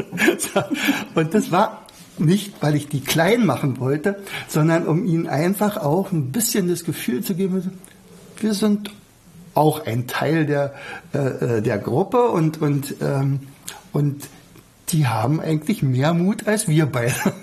und 1.16 1.34
das 1.34 1.52
war 1.52 1.84
nicht, 2.18 2.54
weil 2.62 2.76
ich 2.76 2.88
die 2.88 3.02
klein 3.02 3.46
machen 3.46 3.80
wollte, 3.80 4.20
sondern 4.48 4.88
um 4.88 5.06
ihnen 5.06 5.28
einfach 5.28 5.78
auch 5.78 6.12
ein 6.12 6.32
bisschen 6.32 6.68
das 6.68 6.84
Gefühl 6.84 7.24
zu 7.24 7.36
geben, 7.36 7.80
wir 8.38 8.54
sind 8.54 8.92
auch 9.54 9.86
ein 9.86 10.08
Teil 10.08 10.46
der, 10.46 10.74
äh, 11.14 11.18
äh 11.18 11.62
der 11.62 11.78
Gruppe 11.78 12.30
und, 12.30 12.62
und, 12.62 12.96
ähm, 13.02 13.42
und 13.92 14.24
die 14.90 15.08
haben 15.08 15.40
eigentlich 15.40 15.84
mehr 15.84 16.14
Mut 16.14 16.48
als 16.48 16.68
wir 16.68 16.86
beide. 16.86 17.16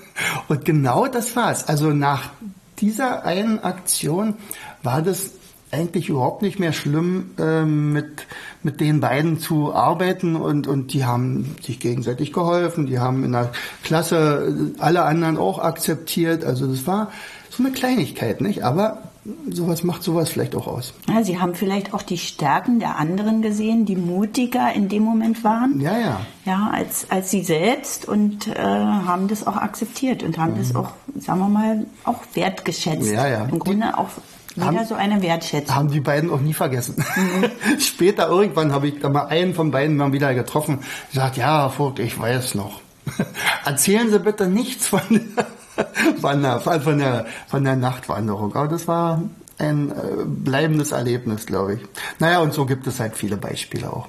Und 0.48 0.64
genau 0.64 1.06
das 1.06 1.34
war's. 1.34 1.66
Also 1.68 1.92
nach 1.92 2.30
dieser 2.78 3.24
einen 3.24 3.58
Aktion 3.60 4.34
war 4.82 5.02
das 5.02 5.30
eigentlich 5.72 6.08
überhaupt 6.08 6.42
nicht 6.42 6.58
mehr 6.58 6.72
schlimm, 6.72 7.30
äh, 7.38 7.64
mit, 7.64 8.26
mit 8.62 8.80
den 8.80 9.00
beiden 9.00 9.38
zu 9.38 9.72
arbeiten 9.74 10.36
und, 10.36 10.66
und 10.66 10.92
die 10.92 11.04
haben 11.04 11.56
sich 11.62 11.78
gegenseitig 11.80 12.32
geholfen, 12.32 12.86
die 12.86 12.98
haben 12.98 13.24
in 13.24 13.32
der 13.32 13.52
Klasse 13.84 14.72
alle 14.78 15.04
anderen 15.04 15.38
auch 15.38 15.58
akzeptiert. 15.58 16.44
Also 16.44 16.66
das 16.66 16.86
war 16.86 17.10
so 17.50 17.62
eine 17.62 17.72
Kleinigkeit, 17.72 18.40
nicht? 18.40 18.64
Aber 18.64 19.02
sowas 19.50 19.82
macht 19.84 20.02
sowas 20.02 20.30
vielleicht 20.30 20.54
auch 20.54 20.66
aus. 20.66 20.94
Ja, 21.08 21.22
Sie 21.22 21.38
haben 21.38 21.54
vielleicht 21.54 21.92
auch 21.92 22.02
die 22.02 22.18
Stärken 22.18 22.80
der 22.80 22.96
anderen 22.96 23.42
gesehen, 23.42 23.84
die 23.84 23.96
mutiger 23.96 24.72
in 24.72 24.88
dem 24.88 25.02
Moment 25.02 25.44
waren. 25.44 25.80
Ja, 25.80 25.98
ja. 25.98 26.20
Ja, 26.46 26.70
als, 26.72 27.06
als 27.10 27.30
Sie 27.30 27.42
selbst 27.42 28.08
und 28.08 28.48
äh, 28.48 28.54
haben 28.56 29.28
das 29.28 29.46
auch 29.46 29.56
akzeptiert 29.56 30.22
und 30.22 30.38
haben 30.38 30.54
mhm. 30.54 30.58
das 30.58 30.74
auch, 30.74 30.92
sagen 31.18 31.40
wir 31.40 31.48
mal, 31.48 31.86
auch 32.04 32.22
wertgeschätzt. 32.34 33.10
Ja, 33.10 33.28
ja. 33.28 33.44
Im 33.44 33.58
Grunde 33.58 33.96
auch 33.98 34.08
wieder 34.56 34.66
haben, 34.66 34.86
so 34.86 34.94
eine 34.94 35.22
Wertschätzung. 35.22 35.74
Haben 35.74 35.90
die 35.90 36.00
beiden 36.00 36.30
auch 36.30 36.40
nie 36.40 36.54
vergessen. 36.54 36.96
Mhm. 37.16 37.50
Später 37.80 38.28
irgendwann 38.28 38.72
habe 38.72 38.88
ich 38.88 39.00
da 39.00 39.08
mal 39.08 39.26
einen 39.26 39.54
von 39.54 39.70
beiden 39.70 39.96
mal 39.96 40.12
wieder 40.12 40.34
getroffen. 40.34 40.80
Gesagt, 41.12 41.36
ja, 41.36 41.68
Vogt, 41.68 41.98
ich 41.98 42.18
weiß 42.18 42.54
noch. 42.54 42.80
Erzählen 43.64 44.10
Sie 44.10 44.18
bitte 44.18 44.46
nichts 44.46 44.88
von 44.88 45.00
der 45.10 45.46
von 46.20 46.42
der, 46.42 46.60
von 46.60 46.98
der, 46.98 47.26
von 47.48 47.64
der 47.64 47.76
Nachtwanderung. 47.76 48.54
Aber 48.54 48.68
das 48.68 48.88
war 48.88 49.22
ein 49.58 49.90
äh, 49.90 49.94
bleibendes 50.24 50.92
Erlebnis, 50.92 51.46
glaube 51.46 51.74
ich. 51.74 51.80
Naja, 52.18 52.40
und 52.40 52.52
so 52.52 52.66
gibt 52.66 52.86
es 52.86 53.00
halt 53.00 53.16
viele 53.16 53.36
Beispiele 53.36 53.92
auch. 53.92 54.08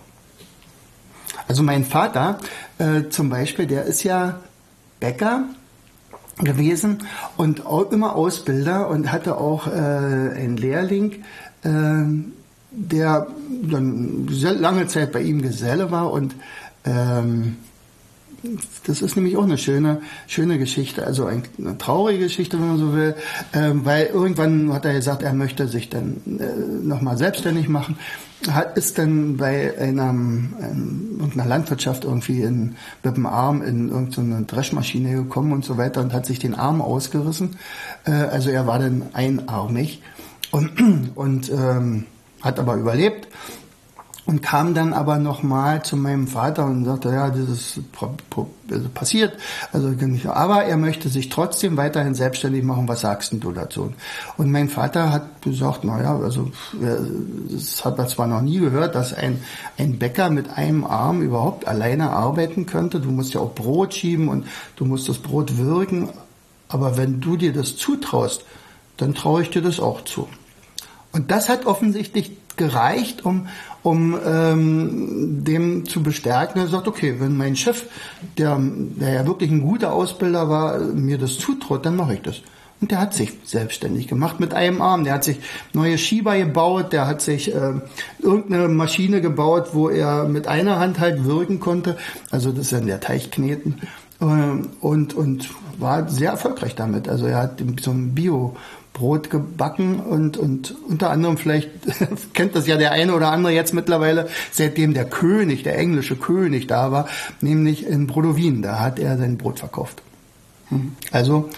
Also 1.48 1.64
mein 1.64 1.86
Vater 1.86 2.40
äh, 2.78 3.10
zum 3.10 3.30
Beispiel, 3.30 3.68
der 3.68 3.84
ist 3.84 4.04
ja 4.04 4.40
Bäcker 5.00 5.46
gewesen 6.38 7.00
und 7.38 7.66
auch 7.66 7.92
immer 7.92 8.16
Ausbilder 8.16 8.90
und 8.90 9.12
hatte 9.12 9.38
auch 9.38 9.68
äh, 9.68 9.72
einen 9.72 10.58
Lehrling, 10.58 11.24
äh, 11.64 12.04
der 12.72 13.28
dann 13.64 14.28
lange 14.28 14.88
Zeit 14.88 15.12
bei 15.12 15.22
ihm 15.22 15.42
Geselle 15.42 15.92
war 15.92 16.12
und 16.12 16.36
ähm, 16.86 17.58
das 18.86 19.02
ist 19.02 19.16
nämlich 19.16 19.38
auch 19.38 19.44
eine 19.44 19.58
schöne, 19.58 20.02
schöne 20.28 20.58
Geschichte, 20.58 21.06
also 21.06 21.26
eine 21.26 21.78
traurige 21.78 22.24
Geschichte, 22.24 22.60
wenn 22.60 22.68
man 22.68 22.78
so 22.78 22.94
will, 22.94 23.16
ähm, 23.54 23.86
weil 23.86 24.08
irgendwann 24.08 24.74
hat 24.74 24.86
er 24.86 24.94
gesagt, 24.94 25.22
er 25.22 25.34
möchte 25.34 25.68
sich 25.68 25.90
dann 25.90 26.22
äh, 26.40 26.86
nochmal 26.86 27.18
selbstständig 27.18 27.70
machen, 27.70 27.98
hat, 28.50 28.78
ist 28.78 28.98
dann 28.98 29.38
bei 29.38 29.78
einer, 29.78 30.10
ähm, 30.10 31.32
Landwirtschaft 31.36 32.04
irgendwie 32.04 32.42
in, 32.42 32.76
mit 33.04 33.16
dem 33.16 33.26
Arm 33.26 33.62
in 33.62 33.90
irgendeine 33.90 34.44
Dreschmaschine 34.46 35.14
gekommen 35.14 35.54
und 35.54 35.64
so 35.64 35.78
weiter 35.78 36.02
und 36.02 36.14
hat 36.14 36.26
sich 36.26 36.40
den 36.40 36.56
Arm 36.56 36.82
ausgerissen. 36.82 37.58
Äh, 38.06 38.12
also 38.12 38.50
er 38.50 38.66
war 38.66 38.80
dann 38.80 39.04
einarmig 39.14 40.02
und, 40.52 41.12
und 41.16 41.52
ähm, 41.52 42.06
hat 42.42 42.60
aber 42.60 42.76
überlebt 42.76 43.28
und 44.26 44.42
kam 44.42 44.74
dann 44.74 44.94
aber 44.94 45.18
nochmal 45.18 45.84
zu 45.84 45.98
meinem 45.98 46.28
Vater 46.28 46.66
und 46.66 46.86
sagte, 46.86 47.10
ja, 47.10 47.30
das 47.30 47.50
ist 47.50 47.80
also 48.70 48.90
passiert, 48.94 49.34
also 49.74 49.94
aber 50.30 50.64
er 50.64 50.78
möchte 50.78 51.10
sich 51.10 51.30
trotzdem 51.30 51.76
weiterhin 51.76 52.14
selbstständig 52.14 52.64
machen. 52.64 52.88
Was 52.88 53.02
sagst 53.02 53.34
du 53.34 53.52
dazu? 53.52 53.94
Und 54.38 54.52
mein 54.52 54.70
Vater 54.70 55.12
hat 55.12 55.42
gesagt, 55.42 55.84
naja, 55.84 56.18
also 56.18 56.52
das 57.50 57.84
hat 57.84 57.98
er 57.98 58.08
zwar 58.08 58.28
noch 58.28 58.42
nie 58.42 58.60
gehört, 58.60 58.96
dass 58.96 59.14
ein 59.14 59.42
ein 59.78 59.98
Bäcker 59.98 60.30
mit 60.30 60.50
einem 60.58 60.86
Arm 60.86 61.22
überhaupt 61.22 61.68
alleine 61.68 62.12
arbeiten 62.12 62.66
könnte. 62.66 63.00
Du 63.00 63.10
musst 63.12 63.34
ja 63.34 63.42
auch 63.42 63.54
Brot 63.54 63.94
schieben 63.94 64.28
und 64.28 64.46
du 64.76 64.86
musst 64.86 65.10
das 65.10 65.18
Brot 65.18 65.58
würgen. 65.58 66.10
Aber 66.70 66.96
wenn 66.96 67.20
du 67.20 67.36
dir 67.36 67.52
das 67.52 67.76
zutraust, 67.76 68.46
dann 68.98 69.14
traue 69.14 69.42
ich 69.42 69.50
dir 69.50 69.62
das 69.62 69.80
auch 69.80 70.04
zu. 70.04 70.28
Und 71.12 71.32
das 71.32 71.50
hat 71.50 71.66
offensichtlich 71.66 72.32
gereicht, 72.56 73.26
um, 73.26 73.48
um 73.84 74.18
ähm, 74.26 75.44
dem 75.44 75.86
zu 75.86 76.04
bestärken. 76.04 76.62
Er 76.62 76.68
sagt, 76.68 76.88
okay, 76.88 77.16
wenn 77.20 77.38
mein 77.38 77.56
Chef, 77.56 77.86
der, 78.38 78.60
der 78.60 79.14
ja 79.14 79.26
wirklich 79.26 79.52
ein 79.52 79.62
guter 79.62 79.94
Ausbilder 79.94 80.50
war, 80.50 80.80
mir 80.80 81.18
das 81.18 81.38
zutraut, 81.38 81.86
dann 81.86 81.96
mache 81.96 82.16
ich 82.16 82.22
das. 82.22 82.42
Und 82.82 82.90
der 82.90 83.00
hat 83.00 83.14
sich 83.14 83.34
selbstständig 83.44 84.08
gemacht 84.08 84.40
mit 84.40 84.56
einem 84.56 84.82
Arm. 84.82 85.04
Der 85.04 85.14
hat 85.14 85.24
sich 85.24 85.38
neue 85.72 86.00
Schieber 86.00 86.36
gebaut, 86.36 86.92
der 86.94 87.06
hat 87.06 87.22
sich 87.22 87.54
äh, 87.54 87.74
irgendeine 88.20 88.68
Maschine 88.70 89.22
gebaut, 89.22 89.70
wo 89.74 89.90
er 89.90 90.28
mit 90.28 90.48
einer 90.48 90.80
Hand 90.80 91.00
halt 91.00 91.24
wirken 91.26 91.60
konnte. 91.60 91.98
Also 92.32 92.52
das 92.52 92.66
ist 92.66 92.72
ja 92.72 92.80
der 92.80 93.00
Teichkneten. 93.00 93.82
Äh, 94.22 94.26
und, 94.80 95.14
und 95.14 95.50
war 95.80 96.08
sehr 96.10 96.32
erfolgreich 96.32 96.76
damit. 96.76 97.10
Also 97.10 97.26
er 97.26 97.38
hat 97.38 97.62
so 97.82 97.92
ein 97.92 98.14
Bio 98.14 98.56
Brot 98.94 99.30
gebacken 99.30 100.00
und, 100.00 100.38
und 100.38 100.76
unter 100.88 101.10
anderem 101.10 101.38
vielleicht 101.38 101.70
kennt 102.34 102.56
das 102.56 102.68
ja 102.68 102.78
der 102.78 102.92
eine 102.92 103.16
oder 103.16 103.32
andere 103.32 103.54
jetzt 103.54 103.74
mittlerweile, 103.74 104.28
seitdem 104.52 104.94
der 104.94 105.06
König, 105.06 105.64
der 105.64 105.78
englische 105.78 106.18
König 106.18 106.68
da 106.68 106.92
war, 106.92 107.08
nämlich 107.40 107.88
in 107.88 108.06
Brodowin, 108.06 108.62
da 108.62 108.80
hat 108.80 109.00
er 109.00 109.18
sein 109.18 109.38
Brot 109.38 109.60
verkauft. 109.60 110.02
Hm. 110.70 110.92
Also 111.12 111.50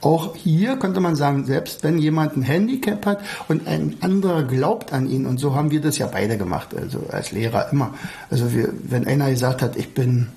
auch 0.00 0.34
hier 0.34 0.76
könnte 0.78 1.00
man 1.00 1.14
sagen, 1.14 1.44
selbst 1.44 1.84
wenn 1.84 1.98
jemand 1.98 2.36
ein 2.36 2.42
Handicap 2.42 3.06
hat 3.06 3.20
und 3.48 3.66
ein 3.66 3.96
anderer 4.00 4.42
glaubt 4.42 4.92
an 4.92 5.08
ihn, 5.08 5.26
und 5.26 5.38
so 5.38 5.54
haben 5.54 5.70
wir 5.70 5.80
das 5.80 5.98
ja 5.98 6.06
beide 6.06 6.38
gemacht, 6.38 6.74
also 6.74 7.04
als 7.10 7.32
Lehrer 7.32 7.70
immer. 7.70 7.94
Also 8.30 8.52
wir, 8.52 8.72
wenn 8.82 9.06
einer 9.06 9.30
gesagt 9.30 9.62
hat, 9.62 9.76
ich 9.76 9.94
bin 9.94 10.28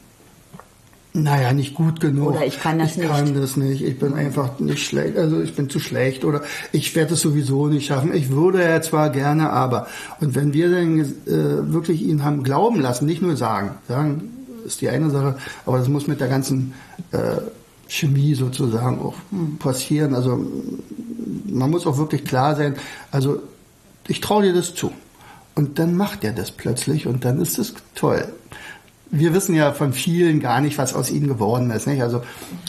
naja, 1.16 1.54
nicht 1.54 1.76
gut 1.76 2.00
genug. 2.00 2.30
Oder 2.30 2.46
ich 2.46 2.60
kann 2.60 2.80
das 2.80 2.92
ich 2.92 2.98
nicht. 2.98 3.06
Ich 3.06 3.12
kann 3.12 3.34
das 3.36 3.56
nicht. 3.56 3.84
Ich 3.84 4.00
bin 4.00 4.14
einfach 4.14 4.60
nicht 4.60 4.84
schlecht. 4.84 5.16
Also 5.16 5.42
ich 5.42 5.56
bin 5.56 5.70
zu 5.70 5.80
schlecht 5.80 6.26
oder 6.26 6.42
ich 6.72 6.96
werde 6.96 7.14
es 7.14 7.22
sowieso 7.22 7.68
nicht 7.68 7.86
schaffen. 7.86 8.14
Ich 8.16 8.32
würde 8.32 8.64
ja 8.64 8.82
zwar 8.82 9.12
gerne, 9.12 9.52
aber. 9.52 9.86
Und 10.20 10.34
wenn 10.34 10.54
wir 10.54 10.72
dann 10.72 11.00
äh, 11.00 11.72
wirklich 11.72 12.02
ihn 12.02 12.24
haben 12.24 12.42
glauben 12.42 12.82
lassen, 12.82 13.06
nicht 13.06 13.22
nur 13.22 13.38
sagen, 13.38 13.76
sagen 13.88 14.30
ist 14.66 14.82
die 14.82 14.90
eine 14.90 15.12
Sache, 15.12 15.38
aber 15.68 15.78
das 15.78 15.88
muss 15.88 16.08
mit 16.08 16.20
der 16.20 16.30
ganzen 16.30 16.74
äh, 17.12 17.38
Chemie 17.88 18.34
sozusagen 18.34 19.00
auch 19.00 19.16
passieren. 19.60 20.16
Also 20.16 20.44
man 21.46 21.70
muss 21.70 21.86
auch 21.86 22.00
wirklich 22.00 22.24
klar 22.26 22.56
sein. 22.56 22.76
Also 23.12 23.40
ich 24.08 24.20
traue 24.20 24.44
dir 24.44 24.54
das 24.54 24.74
zu. 24.74 24.92
Und 25.54 25.78
dann 25.78 25.96
macht 25.96 26.24
er 26.24 26.32
das 26.32 26.50
plötzlich 26.50 27.06
und 27.06 27.24
dann 27.24 27.40
ist 27.40 27.60
es 27.60 27.76
toll 27.94 28.26
wir 29.16 29.34
wissen 29.34 29.54
ja 29.54 29.72
von 29.74 29.94
vielen 29.94 30.40
gar 30.40 30.60
nicht, 30.60 30.80
was 30.80 30.96
aus 30.96 31.12
ihnen 31.12 31.28
geworden 31.28 31.70
ist. 31.70 31.86
Nicht? 31.86 32.02
Also 32.02 32.18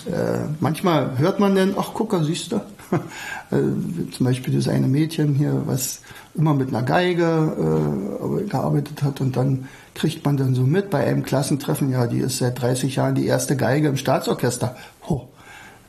äh, 0.07 0.45
manchmal 0.61 1.17
hört 1.19 1.41
man 1.41 1.55
dann, 1.55 1.75
ach 1.79 1.91
guck, 1.95 2.15
siehst 2.23 2.53
du, 2.53 2.57
äh, 3.51 4.11
zum 4.11 4.27
Beispiel 4.27 4.55
das 4.55 4.69
eine 4.69 4.87
Mädchen 4.87 5.35
hier, 5.35 5.63
was 5.65 6.03
immer 6.35 6.53
mit 6.53 6.69
einer 6.69 6.83
Geige 6.83 8.45
äh, 8.45 8.49
gearbeitet 8.49 9.03
hat 9.03 9.23
und 9.23 9.37
dann 9.37 9.69
kriegt 9.95 10.25
man 10.27 10.37
dann 10.37 10.55
so 10.55 10.63
mit 10.63 10.91
bei 10.91 11.07
einem 11.07 11.23
Klassentreffen, 11.23 11.91
ja, 11.91 12.07
die 12.07 12.19
ist 12.19 12.39
seit 12.39 12.61
30 12.61 12.97
Jahren 12.97 13.15
die 13.15 13.27
erste 13.27 13.57
Geige 13.57 13.89
im 13.89 13.97
Staatsorchester. 13.97 14.77
Oh. 15.09 15.23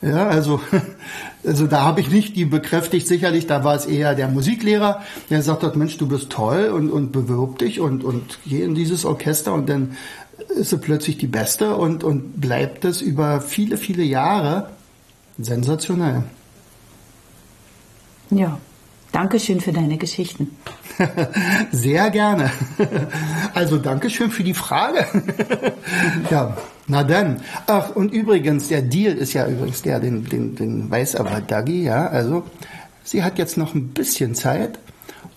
Ja, 0.01 0.27
also, 0.27 0.59
also 1.45 1.67
da 1.67 1.81
habe 1.81 2.01
ich 2.01 2.11
nicht 2.11 2.35
die 2.35 2.45
bekräftigt. 2.45 3.07
Sicherlich, 3.07 3.47
da 3.47 3.63
war 3.63 3.75
es 3.75 3.85
eher 3.85 4.13
der 4.13 4.27
Musiklehrer, 4.27 5.01
der 5.29 5.41
sagt 5.41 5.63
hat, 5.63 5.75
Mensch, 5.75 5.97
du 5.97 6.07
bist 6.07 6.29
toll 6.29 6.65
und, 6.65 6.91
und 6.91 7.11
bewirb 7.11 7.57
dich 7.59 7.79
und, 7.79 8.03
und 8.03 8.39
geh 8.45 8.61
in 8.61 8.75
dieses 8.75 9.05
Orchester 9.05 9.53
und 9.53 9.67
dann 9.67 9.97
ist 10.55 10.69
sie 10.69 10.77
plötzlich 10.77 11.17
die 11.17 11.27
Beste 11.27 11.75
und, 11.75 12.03
und 12.03 12.39
bleibt 12.39 12.85
es 12.85 13.01
über 13.01 13.41
viele, 13.41 13.77
viele 13.77 14.03
Jahre 14.03 14.69
sensationell. 15.37 16.23
Ja, 18.29 18.57
danke 19.11 19.39
schön 19.39 19.61
für 19.61 19.71
deine 19.71 19.97
Geschichten. 19.97 20.55
Sehr 21.71 22.09
gerne. 22.09 22.51
Also 23.53 23.77
danke 23.77 24.09
schön 24.09 24.31
für 24.31 24.43
die 24.43 24.53
Frage. 24.53 25.05
Ja, 26.31 26.57
na 26.87 27.03
dann. 27.03 27.41
Ach, 27.67 27.95
und 27.95 28.11
übrigens, 28.11 28.67
der 28.69 28.81
Deal 28.81 29.13
ist 29.13 29.33
ja 29.33 29.47
übrigens 29.47 29.83
der, 29.83 29.99
den, 29.99 30.27
den, 30.27 30.55
den 30.55 30.89
weiß 30.89 31.15
aber 31.15 31.41
Dagi, 31.41 31.83
ja. 31.83 32.07
Also, 32.07 32.43
sie 33.03 33.23
hat 33.23 33.37
jetzt 33.37 33.57
noch 33.57 33.75
ein 33.75 33.89
bisschen 33.89 34.33
Zeit 34.33 34.79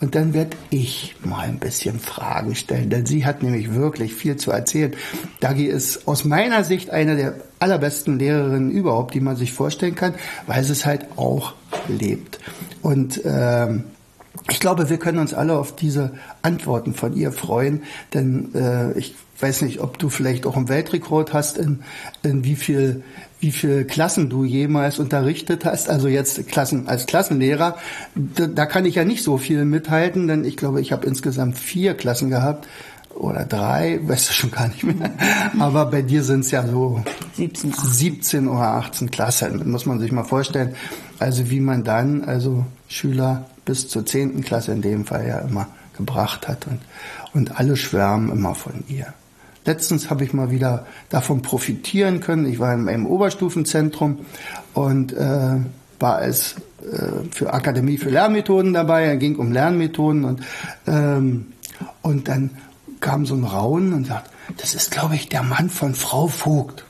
und 0.01 0.15
dann 0.15 0.33
werde 0.33 0.57
ich 0.71 1.17
mal 1.25 1.41
ein 1.41 1.59
bisschen 1.59 1.99
Fragen 1.99 2.55
stellen, 2.55 2.89
denn 2.89 3.05
sie 3.05 3.27
hat 3.27 3.43
nämlich 3.43 3.75
wirklich 3.75 4.15
viel 4.15 4.37
zu 4.37 4.53
erzählen. 4.53 4.95
Dagi 5.41 5.65
ist 5.65 6.07
aus 6.07 6.25
meiner 6.25 6.63
Sicht 6.63 6.91
eine 6.91 7.17
der 7.17 7.35
allerbesten 7.59 8.19
Lehrerinnen 8.19 8.71
überhaupt, 8.71 9.15
die 9.15 9.21
man 9.21 9.37
sich 9.37 9.53
vorstellen 9.53 9.97
kann, 9.97 10.15
weil 10.47 10.63
sie 10.63 10.73
es 10.73 10.87
halt 10.87 11.07
auch 11.17 11.55
lebt. 11.89 12.39
Und 12.81 13.21
ähm, 13.25 13.85
ich 14.49 14.61
glaube, 14.61 14.89
wir 14.89 14.99
können 14.99 15.19
uns 15.19 15.35
alle 15.35 15.59
auf 15.59 15.75
diese 15.75 16.13
Antworten 16.43 16.95
von 16.95 17.17
ihr 17.17 17.33
freuen, 17.33 17.83
denn 18.15 18.55
äh, 18.55 18.97
ich 18.97 19.17
weiß 19.41 19.63
nicht, 19.63 19.81
ob 19.81 19.99
du 19.99 20.09
vielleicht 20.09 20.47
auch 20.47 20.57
einen 20.57 20.69
Weltrekord 20.69 21.33
hast, 21.33 21.59
in, 21.59 21.81
in 22.23 22.45
wie 22.45 22.57
viel 22.57 23.03
wie 23.41 23.53
viele 23.53 23.85
Klassen 23.85 24.29
du 24.29 24.45
jemals 24.45 24.99
unterrichtet 24.99 25.65
hast. 25.65 25.89
Also 25.89 26.09
jetzt 26.09 26.49
Klassen 26.49 26.89
als 26.89 27.07
Klassenlehrer, 27.07 27.77
da, 28.15 28.47
da 28.47 28.67
kann 28.67 28.85
ich 28.85 28.97
ja 28.97 29.05
nicht 29.05 29.23
so 29.23 29.39
viel 29.39 29.65
mithalten, 29.65 30.27
denn 30.27 30.45
ich 30.45 30.57
glaube, 30.57 30.81
ich 30.81 30.93
habe 30.93 31.07
insgesamt 31.07 31.57
vier 31.57 31.95
Klassen 31.95 32.31
gehabt 32.31 32.67
oder 33.15 33.45
drei, 33.45 34.01
weißt 34.03 34.29
du 34.29 34.33
schon 34.33 34.51
gar 34.51 34.69
nicht 34.69 34.85
mehr. 34.85 35.13
Aber 35.59 35.87
bei 35.87 36.03
dir 36.03 36.23
sind 36.23 36.41
es 36.41 36.51
ja 36.51 36.67
so 36.67 37.03
17, 37.37 37.73
17 37.73 38.49
oder 38.49 38.75
18 38.75 39.11
Klassen, 39.11 39.71
muss 39.71 39.87
man 39.87 40.01
sich 40.01 40.13
mal 40.13 40.25
vorstellen. 40.25 40.75
Also 41.19 41.51
wie 41.51 41.61
man 41.61 41.85
dann, 41.85 42.25
also 42.25 42.65
Schüler 42.89 43.47
bis 43.65 43.89
zur 43.89 44.07
zehnten 44.07 44.43
Klasse 44.43 44.73
in 44.73 44.83
dem 44.83 45.05
Fall 45.05 45.27
ja 45.27 45.39
immer 45.41 45.69
gebracht 45.97 46.49
hat 46.49 46.67
und, 46.67 46.81
und 47.35 47.59
alle 47.59 47.77
schwärmen 47.77 48.31
immer 48.31 48.55
von 48.55 48.85
ihr. 48.89 49.13
Letztens 49.65 50.11
habe 50.11 50.25
ich 50.25 50.33
mal 50.33 50.51
wieder 50.51 50.87
davon 51.09 51.43
profitieren 51.43 52.21
können. 52.21 52.47
Ich 52.47 52.59
war 52.59 52.73
in 52.75 52.89
einem 52.89 53.07
Oberstufenzentrum 53.07 54.21
und 54.75 55.13
äh, 55.13 55.57
war 56.01 56.17
als 56.17 56.57
äh, 56.83 57.29
für 57.31 57.53
Akademie 57.53 57.99
für 57.99 58.11
Lernmethoden 58.11 58.73
dabei. 58.73 59.13
Es 59.13 59.19
ging 59.19 59.37
um 59.37 59.53
Lernmethoden 59.53 60.25
und 60.25 60.43
ähm, 60.87 61.47
und 62.03 62.29
dann 62.29 62.51
kam 63.01 63.27
so 63.27 63.35
ein 63.35 63.45
Raunen 63.45 63.93
und 63.93 64.07
sagt, 64.07 64.31
das 64.57 64.75
ist, 64.75 64.91
glaube 64.91 65.15
ich, 65.15 65.29
der 65.29 65.43
Mann 65.43 65.71
von 65.71 65.95
Frau 65.95 66.27
Vogt. 66.27 66.85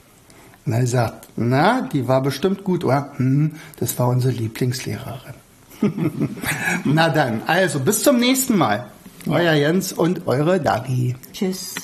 Und 0.64 0.72
er 0.72 0.86
sagt, 0.86 1.28
na, 1.36 1.82
die 1.92 2.08
war 2.08 2.22
bestimmt 2.22 2.64
gut, 2.64 2.84
oder? 2.84 3.12
Hm, 3.16 3.52
das 3.78 3.98
war 3.98 4.08
unsere 4.08 4.32
Lieblingslehrerin. 4.32 5.34
na 6.84 7.08
dann, 7.08 7.42
also 7.46 7.80
bis 7.80 8.02
zum 8.02 8.18
nächsten 8.18 8.56
Mal. 8.56 8.86
Euer 9.26 9.52
Jens 9.52 9.92
und 9.92 10.26
eure 10.26 10.60
Dagi. 10.60 11.14
Tschüss. 11.32 11.74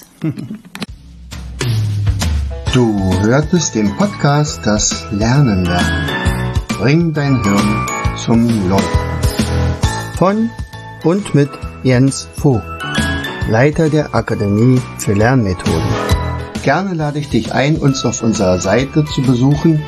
Du 2.73 3.13
hörtest 3.21 3.75
den 3.75 3.95
Podcast 3.95 4.61
Das 4.65 5.05
Lernen 5.11 5.67
lernen. 5.67 6.55
Bring 6.79 7.13
dein 7.13 7.43
Hirn 7.43 7.87
zum 8.17 8.71
Laufen. 8.71 8.99
Von 10.17 10.49
und 11.03 11.35
mit 11.35 11.51
Jens 11.83 12.27
Vogt, 12.37 12.65
Leiter 13.51 13.91
der 13.91 14.15
Akademie 14.15 14.81
für 14.97 15.13
Lernmethoden. 15.13 15.93
Gerne 16.63 16.95
lade 16.95 17.19
ich 17.19 17.29
dich 17.29 17.53
ein, 17.53 17.77
uns 17.77 18.03
auf 18.07 18.23
unserer 18.23 18.59
Seite 18.59 19.05
zu 19.05 19.21
besuchen. 19.21 19.83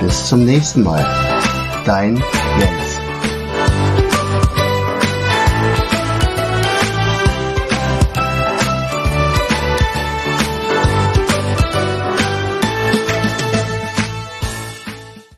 Bis 0.00 0.26
zum 0.26 0.44
nächsten 0.44 0.82
Mal. 0.82 1.06
Dein 1.86 2.16
Jens. 2.58 2.87